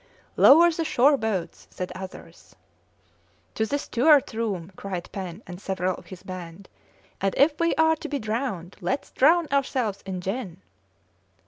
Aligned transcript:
"Lower 0.35 0.71
the 0.71 0.83
shore 0.83 1.15
boats!" 1.15 1.67
said 1.69 1.91
others. 1.93 2.55
"To 3.53 3.67
the 3.67 3.77
steward's 3.77 4.33
room!" 4.33 4.71
cried 4.75 5.11
Pen 5.11 5.43
and 5.45 5.61
several 5.61 5.93
of 5.95 6.07
his 6.07 6.23
band, 6.23 6.69
"and 7.21 7.35
if 7.37 7.59
we 7.59 7.75
are 7.75 7.95
to 7.97 8.09
be 8.09 8.17
drowned, 8.17 8.77
let's 8.81 9.11
drown 9.11 9.45
ourselves 9.51 10.01
in 10.07 10.19
gin!" 10.19 10.57